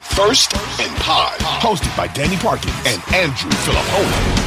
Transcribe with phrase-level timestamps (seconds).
[0.00, 4.44] First and Pod, hosted by Danny Parkins and Andrew Fillipponi.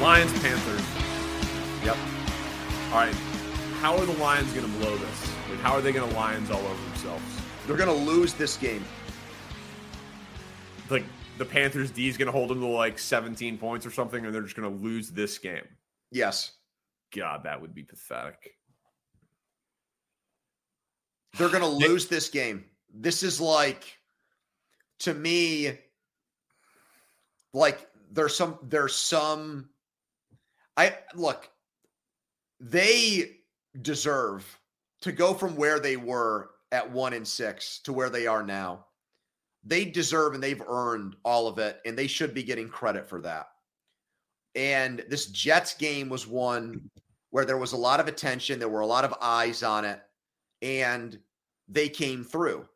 [0.00, 0.82] Lions, Panthers.
[1.84, 1.96] Yep.
[2.92, 3.14] All right.
[3.80, 5.32] How are the Lions going to blow this?
[5.50, 7.24] Like, how are they going to Lions all over themselves?
[7.66, 8.84] They're going to lose this game.
[10.90, 11.04] Like
[11.38, 14.34] the Panthers D is going to hold them to like 17 points or something, and
[14.34, 15.66] they're just going to lose this game.
[16.10, 16.52] Yes.
[17.14, 18.52] God, that would be pathetic.
[21.36, 22.64] They're going to lose this game.
[22.92, 23.98] This is like,
[25.00, 25.78] to me,
[27.52, 29.68] like there's some, there's some,
[30.76, 31.50] I look,
[32.60, 33.38] they
[33.82, 34.58] deserve
[35.02, 38.86] to go from where they were at one and six to where they are now.
[39.64, 43.20] They deserve and they've earned all of it, and they should be getting credit for
[43.22, 43.46] that.
[44.54, 46.90] And this Jets game was one
[47.30, 50.00] where there was a lot of attention, there were a lot of eyes on it,
[50.64, 51.18] and
[51.68, 52.66] they came through.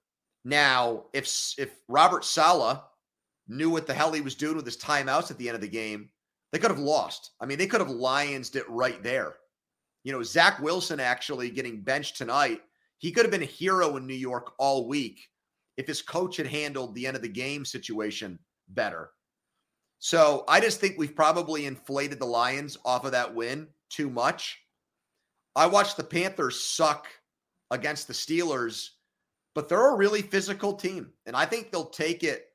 [0.45, 2.81] Now, if if Robert Saleh
[3.49, 5.69] knew what the hell he was doing with his timeouts at the end of the
[5.69, 6.11] game,
[6.53, 7.33] they could have lost.
[7.41, 9.37] I mean, they could have Lionsed it right there.
[10.05, 12.61] You know, Zach Wilson actually getting benched tonight.
[12.99, 15.21] He could have been a hero in New York all week
[15.77, 18.39] if his coach had handled the end of the game situation
[18.69, 19.11] better.
[19.99, 24.59] So I just think we've probably inflated the Lions off of that win too much.
[25.57, 27.09] I watched the Panthers suck
[27.71, 28.91] against the Steelers,
[29.55, 32.47] but they're a really physical team, and I think they'll take it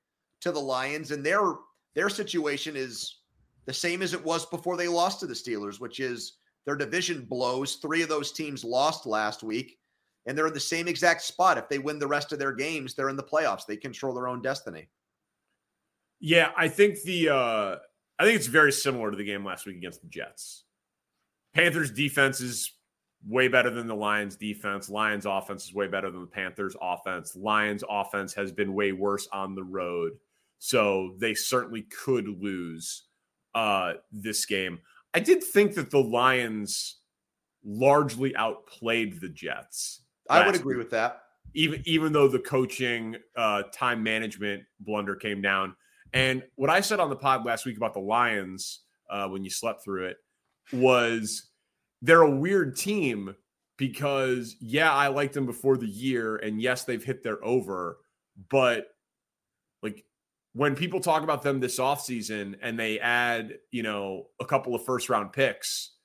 [0.42, 1.12] to the Lions.
[1.12, 1.56] And their
[1.96, 3.20] their situation is
[3.66, 7.26] the same as it was before they lost to the Steelers, which is their division
[7.26, 7.76] blows.
[7.76, 9.78] Three of those teams lost last week,
[10.26, 11.58] and they're in the same exact spot.
[11.58, 13.66] If they win the rest of their games, they're in the playoffs.
[13.66, 14.88] They control their own destiny.
[16.20, 17.76] Yeah, I think the uh
[18.20, 20.64] I think it's very similar to the game last week against the Jets.
[21.54, 22.72] Panthers defense is
[23.28, 24.90] way better than the Lions defense.
[24.90, 27.36] Lions offense is way better than the Panthers offense.
[27.36, 30.14] Lions offense has been way worse on the road.
[30.60, 33.04] So they certainly could lose
[33.56, 34.80] uh this game.
[35.14, 37.00] I did think that the Lions
[37.64, 40.02] largely outplayed the Jets.
[40.30, 41.22] I would agree with that.
[41.54, 45.76] Even even though the coaching uh time management blunder came down.
[46.14, 49.50] And what I said on the pod last week about the Lions uh when you
[49.50, 50.18] slept through it
[50.72, 51.52] was
[52.04, 53.34] they're a weird team
[53.78, 57.98] because yeah, I liked them before the year and yes, they've hit their over,
[58.50, 58.88] but
[59.82, 60.04] like
[60.54, 64.86] when people talk about them this offseason and they add, you know, a couple of
[64.86, 65.96] first round picks,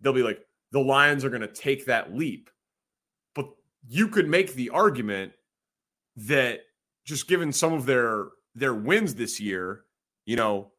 [0.00, 0.40] they'll be like
[0.72, 2.50] the Lions are going to take that leap.
[3.34, 3.50] But
[3.86, 5.32] you could make the argument
[6.16, 6.60] that
[7.04, 9.82] just given some of their their wins this year,
[10.24, 10.72] you know,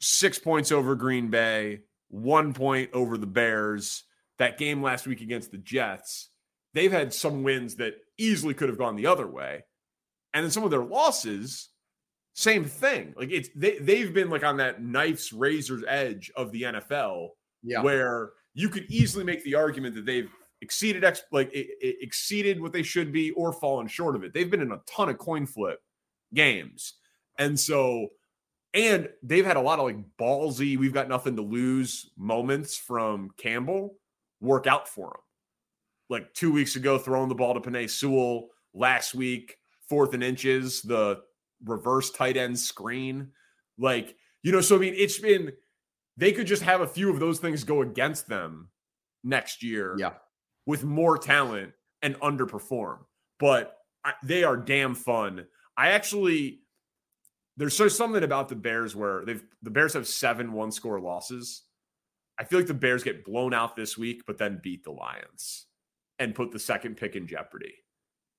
[0.00, 4.04] 6 points over Green Bay, one point over the Bears,
[4.38, 6.28] that game last week against the Jets,
[6.74, 9.64] they've had some wins that easily could have gone the other way.
[10.34, 11.70] And then some of their losses,
[12.34, 13.14] same thing.
[13.16, 17.30] Like it's they they've been like on that knife's razor's edge of the NFL,
[17.62, 17.82] Yeah.
[17.82, 20.30] where you could easily make the argument that they've
[20.62, 24.32] exceeded ex- like it, it exceeded what they should be or fallen short of it.
[24.34, 25.80] They've been in a ton of coin flip
[26.34, 26.94] games,
[27.38, 28.08] and so
[28.74, 33.30] and they've had a lot of like ballsy, we've got nothing to lose moments from
[33.36, 33.96] Campbell
[34.40, 35.20] work out for them.
[36.08, 39.56] Like two weeks ago, throwing the ball to Penei Sewell, last week,
[39.88, 41.20] fourth and inches, the
[41.64, 43.28] reverse tight end screen.
[43.78, 45.52] Like, you know, so I mean, it's been,
[46.16, 48.68] they could just have a few of those things go against them
[49.22, 50.12] next year Yeah.
[50.66, 52.98] with more talent and underperform.
[53.38, 55.46] But I, they are damn fun.
[55.76, 56.60] I actually,
[57.60, 61.64] there's so something about the Bears where they've, the Bears have seven one score losses.
[62.38, 65.66] I feel like the Bears get blown out this week, but then beat the Lions
[66.18, 67.74] and put the second pick in jeopardy.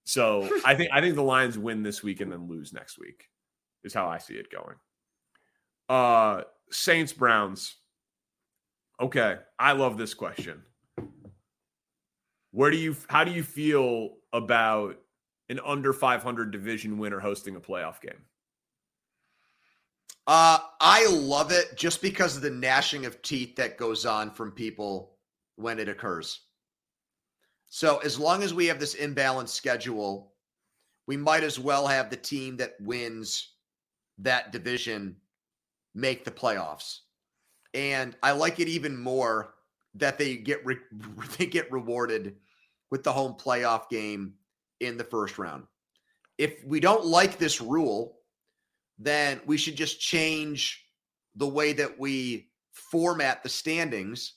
[0.06, 3.30] So I think I think the Lions win this week and then lose next week
[3.84, 4.78] is how I see it going.
[5.88, 6.42] Uh
[6.72, 7.76] Saints Browns.
[9.00, 10.64] Okay, I love this question.
[12.50, 14.96] Where do you how do you feel about
[15.50, 18.24] an under 500 division winner hosting a playoff game?
[20.28, 24.52] Uh, I love it just because of the gnashing of teeth that goes on from
[24.52, 25.18] people
[25.56, 26.42] when it occurs.
[27.70, 30.34] So as long as we have this imbalanced schedule,
[31.08, 33.54] we might as well have the team that wins
[34.20, 35.16] that division
[35.96, 37.00] make the playoffs.
[37.74, 39.54] And I like it even more
[39.96, 40.78] that they get re-
[41.38, 42.36] they get rewarded
[42.92, 44.34] with the home playoff game
[44.80, 45.64] in the first round.
[46.38, 48.18] If we don't like this rule,
[49.04, 50.86] then we should just change
[51.36, 54.36] the way that we format the standings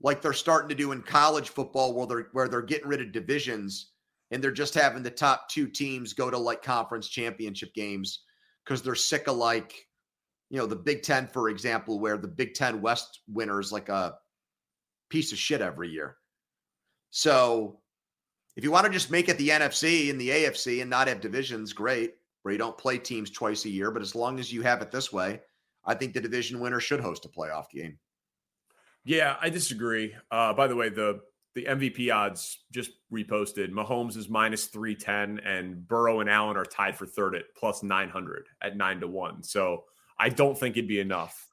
[0.00, 3.12] like they're starting to do in college football where they're where they're getting rid of
[3.12, 3.92] divisions
[4.30, 8.22] and they're just having the top two teams go to like conference championship games
[8.64, 9.74] because they're sick of like
[10.50, 13.88] you know the Big Ten, for example, where the Big Ten West winner is like
[13.88, 14.14] a
[15.10, 16.16] piece of shit every year.
[17.10, 17.80] So
[18.56, 21.20] if you want to just make it the NFC and the AFC and not have
[21.20, 22.14] divisions, great,
[22.48, 23.90] where you don't play teams twice a year.
[23.90, 25.42] But as long as you have it this way,
[25.84, 27.98] I think the division winner should host a playoff game.
[29.04, 30.16] Yeah, I disagree.
[30.30, 31.20] Uh, by the way, the
[31.54, 33.70] the MVP odds just reposted.
[33.70, 38.46] Mahomes is minus 310, and Burrow and Allen are tied for third at plus 900
[38.62, 39.42] at nine to one.
[39.42, 39.84] So
[40.18, 41.48] I don't think it'd be enough.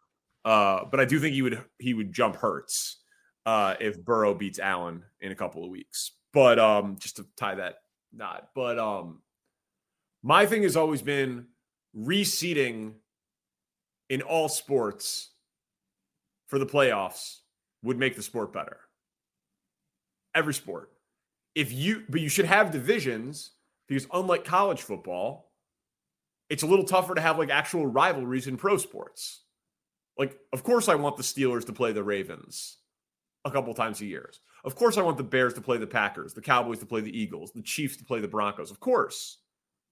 [0.45, 3.01] Uh, but I do think he would he would jump Hurts
[3.45, 6.13] uh, if Burrow beats Allen in a couple of weeks.
[6.31, 7.79] But um, just to tie that
[8.13, 8.47] knot.
[8.55, 9.19] But um,
[10.25, 11.45] my thing has always been
[11.95, 12.93] reseeding
[14.09, 15.29] in all sports
[16.47, 17.41] for the playoffs
[17.83, 18.79] would make the sport better.
[20.33, 20.89] Every sport.
[21.53, 23.51] If you, but you should have divisions
[23.87, 25.51] because unlike college football,
[26.49, 29.43] it's a little tougher to have like actual rivalries in pro sports.
[30.17, 32.77] Like, of course, I want the Steelers to play the Ravens
[33.45, 34.31] a couple times a year.
[34.63, 37.15] Of course, I want the Bears to play the Packers, the Cowboys to play the
[37.15, 38.71] Eagles, the Chiefs to play the Broncos.
[38.71, 39.37] Of course,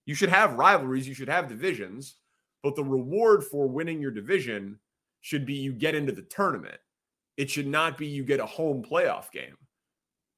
[0.06, 2.16] you should have rivalries, you should have divisions,
[2.62, 4.80] but the reward for winning your division
[5.22, 6.78] should be you get into the tournament.
[7.38, 9.58] It should not be you get a home playoff game.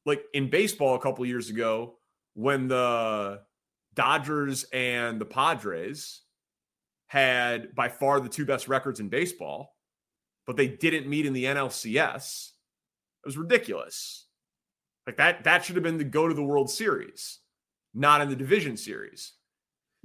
[0.05, 1.95] Like in baseball a couple years ago,
[2.35, 3.41] when the
[3.95, 6.21] Dodgers and the Padres
[7.07, 9.75] had by far the two best records in baseball,
[10.45, 12.49] but they didn't meet in the NLCS.
[13.23, 14.27] It was ridiculous.
[15.07, 17.39] Like that, that should have been the go to the World Series,
[17.93, 19.33] not in the division series.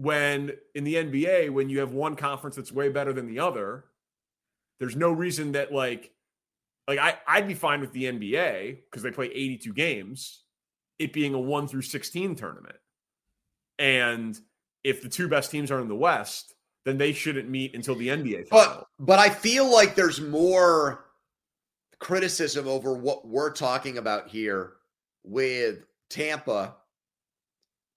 [0.00, 3.84] When in the NBA, when you have one conference that's way better than the other,
[4.78, 6.10] there's no reason that like
[6.88, 10.44] like I, I'd be fine with the NBA because they play 82 games,
[10.98, 12.76] it being a one through 16 tournament.
[13.78, 14.40] And
[14.82, 16.54] if the two best teams are in the West,
[16.86, 18.86] then they shouldn't meet until the NBA final.
[18.98, 21.04] But but I feel like there's more
[21.98, 24.72] criticism over what we're talking about here
[25.24, 26.76] with Tampa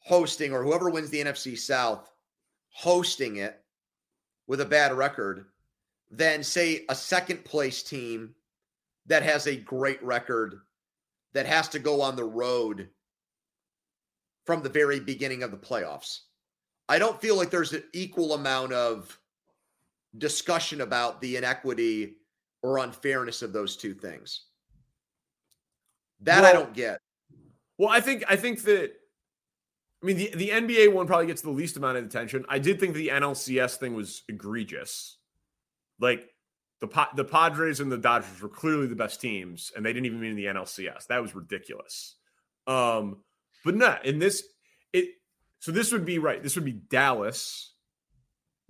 [0.03, 2.09] hosting or whoever wins the NFC South
[2.69, 3.61] hosting it
[4.47, 5.45] with a bad record
[6.11, 8.35] than say a second place team
[9.05, 10.59] that has a great record
[11.33, 12.89] that has to go on the road
[14.45, 16.21] from the very beginning of the playoffs.
[16.89, 19.17] I don't feel like there's an equal amount of
[20.17, 22.17] discussion about the inequity
[22.61, 24.45] or unfairness of those two things.
[26.21, 26.99] That I don't get.
[27.77, 28.93] Well, I think I think that
[30.03, 32.45] I mean the, the NBA one probably gets the least amount of attention.
[32.49, 35.17] I did think the NLCS thing was egregious.
[35.99, 36.29] Like
[36.81, 40.19] the the Padres and the Dodgers were clearly the best teams, and they didn't even
[40.19, 41.07] meet in the NLCS.
[41.07, 42.17] That was ridiculous.
[42.67, 43.23] Um,
[43.63, 44.43] but no, in this
[44.91, 45.09] it
[45.59, 46.43] so this would be right.
[46.43, 47.73] This would be Dallas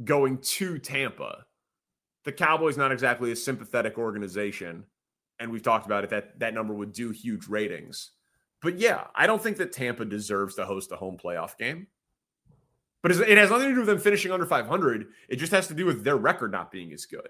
[0.03, 1.45] going to Tampa.
[2.25, 4.85] The Cowboys not exactly a sympathetic organization,
[5.39, 8.11] and we've talked about it that that number would do huge ratings.
[8.63, 11.87] But yeah, I don't think that Tampa deserves to host a home playoff game.
[13.03, 15.07] But it has nothing to do with them finishing under 500.
[15.27, 17.27] It just has to do with their record not being as good.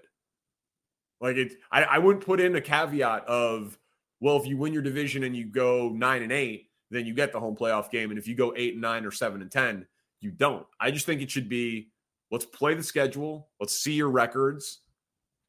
[1.20, 3.76] Like it, I, I wouldn't put in a caveat of,
[4.20, 7.32] well, if you win your division and you go nine and eight, then you get
[7.32, 8.10] the home playoff game.
[8.10, 9.84] And if you go eight and nine or seven and 10,
[10.20, 10.66] you don't.
[10.78, 11.88] I just think it should be
[12.30, 14.82] let's play the schedule, let's see your records.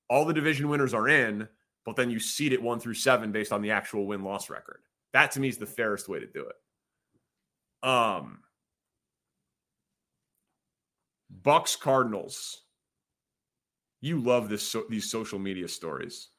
[0.10, 1.48] All the division winners are in,
[1.86, 4.82] but then you seed it one through seven based on the actual win loss record.
[5.16, 7.88] That to me is the fairest way to do it.
[7.88, 8.40] Um,
[11.42, 12.64] Bucks Cardinals.
[14.02, 16.32] You love this so, these social media stories.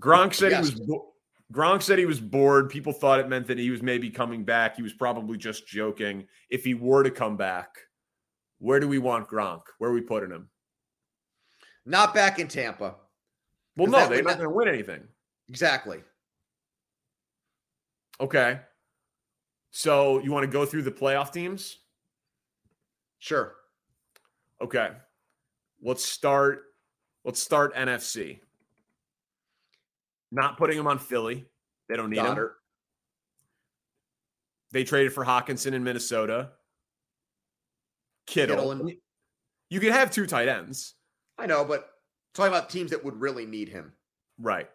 [0.00, 0.70] Gronk said Yes.
[0.70, 1.12] he was bo-
[1.52, 2.70] Gronk said he was bored.
[2.70, 4.76] People thought it meant that he was maybe coming back.
[4.76, 6.26] He was probably just joking.
[6.48, 7.76] If he were to come back,
[8.58, 9.60] where do we want Gronk?
[9.76, 10.48] Where are we putting him?
[11.84, 12.94] Not back in Tampa.
[13.76, 15.06] Well, no, they're not not- going to win anything.
[15.50, 16.02] Exactly.
[18.22, 18.60] Okay.
[19.72, 21.78] So you want to go through the playoff teams?
[23.18, 23.54] Sure.
[24.60, 24.90] Okay.
[25.82, 26.62] Let's start.
[27.24, 28.38] Let's start NFC.
[30.30, 31.44] Not putting him on Philly.
[31.88, 32.50] They don't need him.
[34.70, 36.50] They traded for Hockenson in Minnesota.
[38.26, 38.56] Kittle.
[38.56, 38.92] Kittle and-
[39.68, 40.94] you could have two tight ends.
[41.38, 41.90] I know, but
[42.34, 43.92] talking about teams that would really need him.
[44.38, 44.70] Right.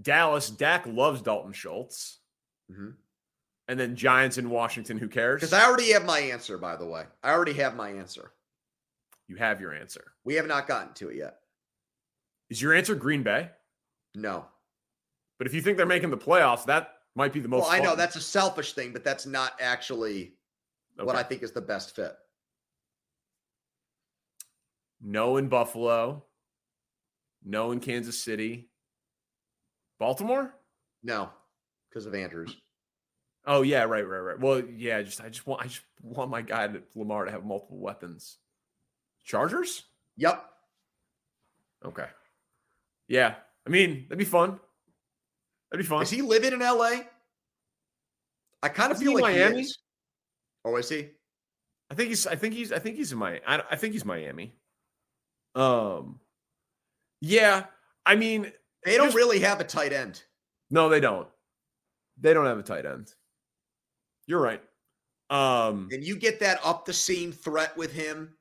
[0.00, 2.18] Dallas, Dak loves Dalton Schultz.
[2.70, 2.96] Mhm.
[3.68, 5.40] And then Giants in Washington, who cares?
[5.40, 7.06] Because I already have my answer, by the way.
[7.22, 8.32] I already have my answer.
[9.28, 10.14] you have your answer.
[10.22, 11.40] We have not gotten to it yet.
[12.48, 13.50] Is your answer Green Bay?
[14.14, 14.48] No.
[15.38, 17.80] But if you think they're making the playoffs, that might be the most Well, I
[17.80, 17.98] know fun.
[17.98, 20.38] that's a selfish thing, but that's not actually
[20.94, 22.16] what I think is the best fit.
[25.00, 26.24] No in Buffalo.
[27.42, 28.70] No in Kansas City.
[29.98, 30.54] Baltimore?
[31.02, 31.32] No,
[31.96, 32.54] because of Andrews.
[33.46, 34.38] Oh yeah, right, right, right.
[34.38, 37.42] Well, yeah, just I just want I just want my guy to, Lamar to have
[37.46, 38.36] multiple weapons.
[39.24, 39.84] Chargers?
[40.18, 40.44] Yep.
[41.86, 42.06] Okay.
[43.08, 43.36] Yeah.
[43.66, 44.60] I mean, that'd be fun.
[45.70, 46.02] That'd be fun.
[46.02, 47.00] Is he living in LA?
[48.62, 49.54] I kind of Is feel like Miami?
[49.56, 49.78] he is.
[50.64, 51.08] Oh, is he?
[51.90, 53.40] I think he's I think he's I think he's in Miami.
[53.46, 54.54] I, I think he's Miami.
[55.54, 56.20] Um
[57.22, 57.64] yeah,
[58.04, 58.52] I mean,
[58.84, 60.22] They don't Just- really have a tight end.
[60.68, 61.26] no, they don't.
[62.18, 63.12] They don't have a tight end.
[64.26, 64.62] You're right.
[65.30, 68.36] Um And you get that up the seam threat with him.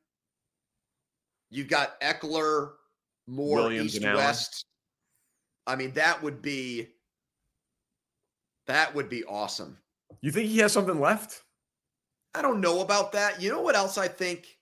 [1.49, 2.71] You got Ekeler,
[3.27, 4.65] more Williams east west.
[5.67, 6.89] I mean, that would be
[8.67, 9.77] that would be awesome.
[10.21, 11.43] you think he has something left?
[12.33, 13.41] I don't know about that.
[13.41, 14.57] You know what else I think?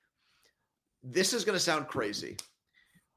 [1.04, 2.38] This is going to sound crazy,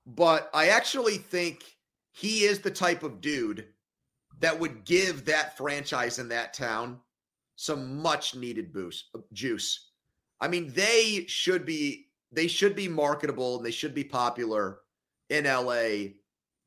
[0.06, 1.76] but I actually think
[2.12, 3.66] he is the type of dude
[4.40, 6.98] that would give that franchise in that town
[7.56, 9.90] some much needed boost uh, juice.
[10.40, 14.80] I mean, they should be they should be marketable and they should be popular
[15.30, 16.12] in LA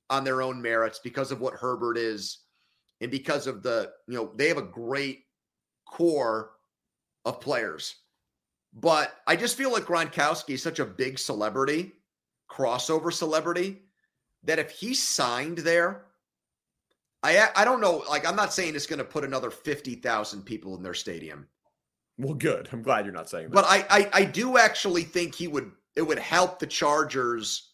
[0.10, 2.40] on their own merits because of what Herbert is
[3.02, 5.26] and because of the, you know, they have a great
[5.86, 6.52] core
[7.26, 7.96] of players.
[8.74, 11.94] But I just feel like Gronkowski is such a big celebrity,
[12.50, 13.82] crossover celebrity,
[14.44, 16.06] that if he signed there,
[17.24, 18.04] I I don't know.
[18.10, 21.48] Like I'm not saying it's going to put another fifty thousand people in their stadium,
[22.18, 22.70] Well, good.
[22.72, 23.54] I'm glad you're not saying that.
[23.54, 25.72] but I, I I do actually think he would.
[25.96, 27.74] It would help the Chargers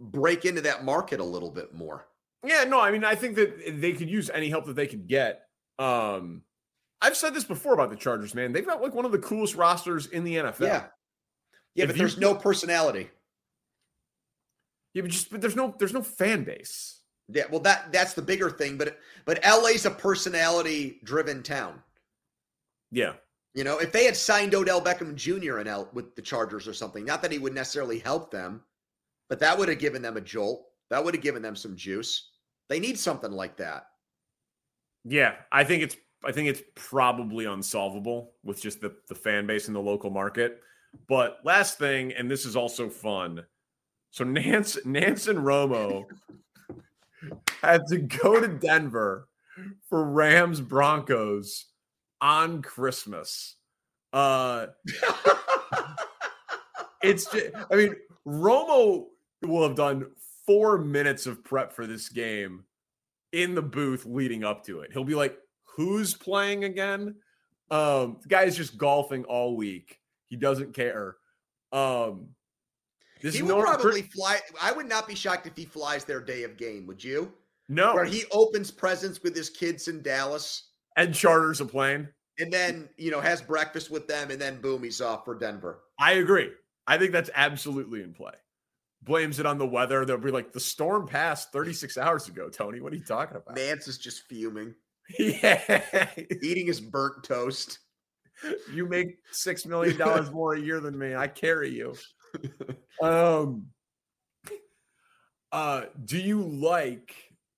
[0.00, 2.06] break into that market a little bit more.
[2.44, 5.06] Yeah, no, I mean, I think that they could use any help that they could
[5.06, 5.46] get.
[5.78, 6.42] Um,
[7.00, 8.52] I've said this before about the Chargers, man.
[8.52, 10.60] They've got like one of the coolest rosters in the NFL.
[10.66, 10.84] Yeah,
[11.74, 13.08] yeah, If but you there's no personality.
[14.94, 17.00] yeah, but just but there's no there's no fan base.
[17.28, 18.76] Yeah, well, that that's the bigger thing.
[18.76, 21.82] But but LA's a personality driven town.
[22.90, 23.14] Yeah,
[23.54, 25.58] You know, if they had signed Odell Beckham Jr.
[25.58, 28.62] in L with the Chargers or something, not that he would necessarily help them,
[29.28, 30.66] but that would have given them a jolt.
[30.90, 32.30] That would have given them some juice.
[32.68, 33.86] They need something like that.
[35.04, 35.34] yeah.
[35.50, 39.74] I think it's I think it's probably unsolvable with just the the fan base in
[39.74, 40.60] the local market.
[41.08, 43.44] But last thing, and this is also fun.
[44.10, 46.04] So Nantz Nantz and Romo
[47.72, 49.28] had to go to Denver
[49.88, 51.66] for Rams Broncos
[52.20, 53.56] on Christmas.
[54.12, 54.66] Uh
[57.02, 57.94] it's just, I mean,
[58.26, 59.06] Romo
[59.42, 60.06] will have done
[60.46, 62.64] four minutes of prep for this game
[63.32, 64.92] in the booth leading up to it.
[64.92, 67.16] He'll be like, who's playing again?
[67.70, 70.00] Um, the guy's just golfing all week.
[70.26, 71.16] He doesn't care.
[71.72, 72.28] Um,
[73.20, 74.38] this he is would no, probably fly.
[74.60, 76.86] I would not be shocked if he flies their day of game.
[76.86, 77.32] Would you?
[77.68, 82.08] No, Where he opens presents with his kids in Dallas, and charters a plane.
[82.38, 85.80] and then you know has breakfast with them, and then boom, he's off for Denver.
[85.98, 86.50] I agree.
[86.86, 88.34] I think that's absolutely in play.
[89.02, 90.04] Blames it on the weather.
[90.04, 92.80] They'll be like, the storm passed 36 hours ago, Tony.
[92.80, 93.56] What are you talking about?
[93.56, 94.74] Nantz is just fuming.
[95.18, 96.10] Yeah.
[96.42, 97.78] eating his burnt toast.
[98.72, 101.14] you make six million dollars more a year than me.
[101.14, 101.94] I carry you.
[103.02, 103.66] Um
[105.52, 107.14] uh do you like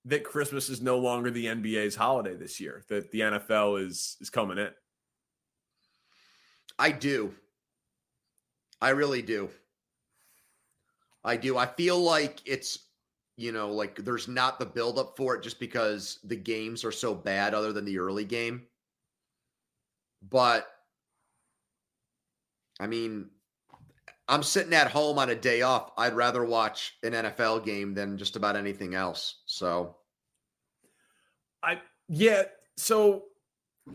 [0.07, 2.85] that Christmas is no longer the NBA's holiday this year?
[2.89, 4.71] That the NFL is is coming in?
[6.79, 7.35] I do.
[8.81, 9.49] I really do.
[11.25, 11.57] I do.
[11.59, 12.79] I feel like it's,
[13.37, 17.15] you know, like there's not the buildup for it just because the games are so
[17.15, 18.63] bad, other than the early game.
[20.29, 20.67] But
[22.79, 23.31] I mean,
[24.29, 25.93] I'm sitting at home on a day off.
[25.97, 29.43] I'd rather watch an NFL game than just about anything else.
[29.47, 29.97] So
[31.63, 32.43] I yeah,
[32.77, 33.25] so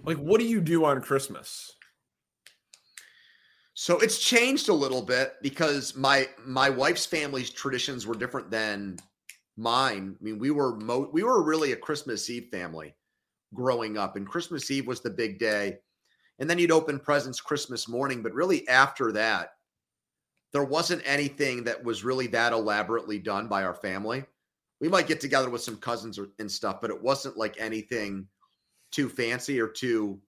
[0.03, 1.73] like what do you do on Christmas?
[3.73, 8.97] So it's changed a little bit because my my wife's family's traditions were different than
[9.57, 10.15] mine.
[10.19, 12.95] I mean, we were mo- we were really a Christmas Eve family
[13.53, 15.79] growing up, and Christmas Eve was the big day.
[16.39, 19.51] And then you'd open presents Christmas morning, but really after that,
[20.53, 24.23] there wasn't anything that was really that elaborately done by our family.
[24.79, 28.27] We might get together with some cousins or, and stuff, but it wasn't like anything
[28.91, 30.19] too fancy or too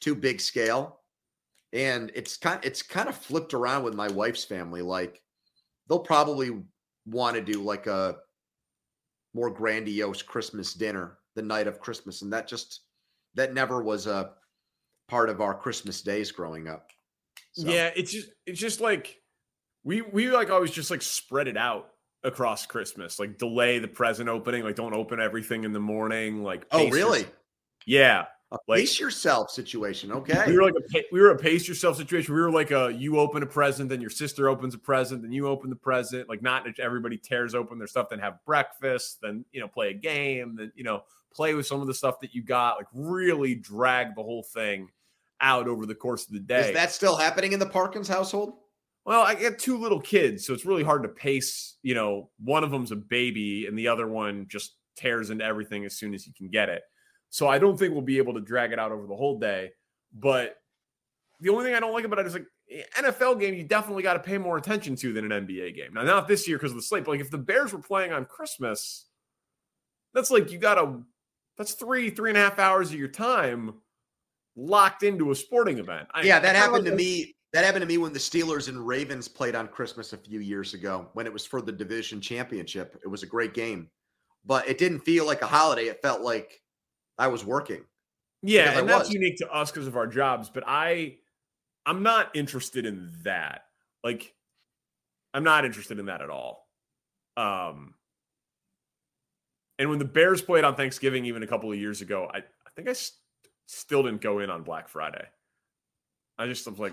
[0.00, 1.00] too big scale
[1.72, 5.20] and it's kind it's kind of flipped around with my wife's family like
[5.88, 6.62] they'll probably
[7.06, 8.16] want to do like a
[9.34, 12.82] more grandiose christmas dinner the night of christmas and that just
[13.34, 14.30] that never was a
[15.08, 16.90] part of our christmas days growing up
[17.52, 17.68] so.
[17.68, 19.20] yeah it's just it's just like
[19.88, 21.88] we we like always just like spread it out
[22.22, 26.66] across christmas like delay the present opening like don't open everything in the morning like
[26.72, 27.24] oh really
[27.86, 30.10] yeah a like, pace yourself situation.
[30.10, 30.44] Okay.
[30.46, 32.34] We were like a we were a pace yourself situation.
[32.34, 35.32] We were like a you open a present, then your sister opens a present, then
[35.32, 36.30] you open the present.
[36.30, 39.94] Like not everybody tears open their stuff, then have breakfast, then you know play a
[39.94, 42.78] game, then you know play with some of the stuff that you got.
[42.78, 44.88] Like really drag the whole thing
[45.42, 46.68] out over the course of the day.
[46.68, 48.54] Is that still happening in the Parkins household?
[49.08, 51.78] Well, I get two little kids, so it's really hard to pace.
[51.82, 55.86] You know, one of them's a baby, and the other one just tears into everything
[55.86, 56.82] as soon as you can get it.
[57.30, 59.70] So I don't think we'll be able to drag it out over the whole day.
[60.12, 60.56] But
[61.40, 63.64] the only thing I don't like about it is like eh, an NFL game, you
[63.64, 65.94] definitely got to pay more attention to than an NBA game.
[65.94, 68.12] Now, not this year because of the slate, but like if the Bears were playing
[68.12, 69.06] on Christmas,
[70.12, 71.02] that's like you got to,
[71.56, 73.72] that's three, three and a half hours of your time
[74.54, 76.08] locked into a sporting event.
[76.12, 77.36] I, yeah, that happened like to me.
[77.52, 80.74] That happened to me when the Steelers and Ravens played on Christmas a few years
[80.74, 83.00] ago when it was for the division championship.
[83.02, 83.88] It was a great game,
[84.44, 85.86] but it didn't feel like a holiday.
[85.86, 86.60] It felt like
[87.18, 87.84] I was working.
[88.42, 90.50] Yeah, and that's unique to us because of our jobs.
[90.50, 91.16] But I,
[91.86, 93.62] I'm not interested in that.
[94.04, 94.34] Like,
[95.34, 96.68] I'm not interested in that at all.
[97.36, 97.94] Um,
[99.78, 102.70] and when the Bears played on Thanksgiving, even a couple of years ago, I, I
[102.76, 103.18] think I st-
[103.66, 105.24] still didn't go in on Black Friday.
[106.38, 106.92] I just was like,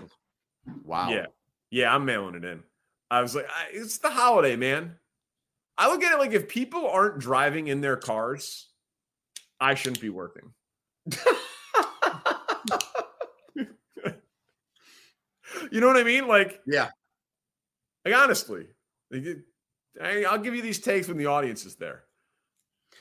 [0.84, 1.26] wow, yeah,
[1.70, 2.62] yeah, I'm mailing it in.
[3.10, 4.96] I was like, I, it's the holiday, man.
[5.78, 8.68] I look at it like if people aren't driving in their cars
[9.60, 10.52] I shouldn't be working.
[15.70, 16.28] you know what I mean?
[16.28, 16.88] Like, yeah.
[18.04, 18.66] Like honestly,
[20.02, 22.04] I'll give you these takes when the audience is there.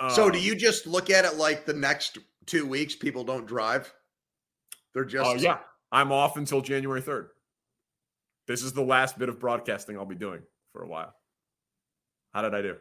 [0.10, 3.45] So, do um, you just look at it like the next two weeks people don't
[3.45, 3.93] drive?
[4.93, 5.30] They're oh, just.
[5.30, 5.60] Oh, yeah.
[5.91, 7.28] I'm off until January 3rd.
[8.47, 11.13] This is the last bit of broadcasting I'll be doing for a while.
[12.34, 12.75] How did I do?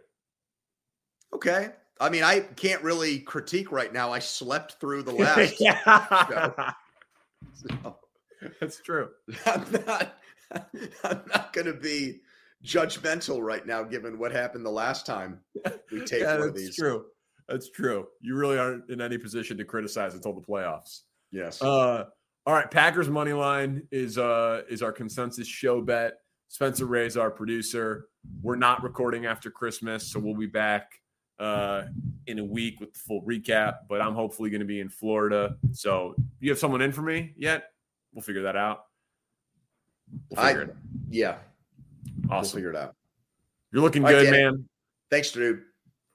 [1.35, 1.71] Okay.
[2.01, 4.13] I mean, I can't really critique right now.
[4.13, 5.61] I slept through the last.
[5.61, 6.73] yeah.
[7.53, 7.97] So,
[8.61, 9.11] That's true.
[9.47, 10.19] I'm not.
[11.05, 12.21] I'm not going to be
[12.65, 15.41] judgmental right now, given what happened the last time
[15.91, 16.77] we take yeah, one of these.
[16.77, 17.07] True.
[17.49, 18.07] That's true.
[18.21, 21.01] You really aren't in any position to criticize until the playoffs.
[21.31, 21.61] Yes.
[21.61, 22.05] Uh,
[22.47, 22.71] all right.
[22.71, 26.15] Packers money line is uh is our consensus show bet.
[26.49, 28.09] Spencer Ray's our producer.
[28.43, 30.93] We're not recording after Christmas, so we'll be back
[31.39, 31.83] uh,
[32.27, 33.79] in a week with the full recap.
[33.89, 35.57] But I'm hopefully going to be in Florida.
[35.73, 37.73] So you have someone in for me yet?
[38.13, 38.85] We'll figure that out.
[40.31, 40.67] We'll I,
[41.11, 41.37] yeah.
[42.31, 42.31] Awesome.
[42.31, 42.95] We'll figure it out.
[43.73, 44.69] You're looking good, man.
[45.11, 45.63] Thanks, dude.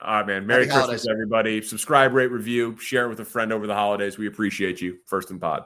[0.02, 0.48] All right, man.
[0.48, 1.08] Merry Happy Christmas, holidays.
[1.12, 1.62] everybody.
[1.62, 4.18] Subscribe, rate, review, share it with a friend over the holidays.
[4.18, 5.00] We appreciate you.
[5.06, 5.66] First and pod.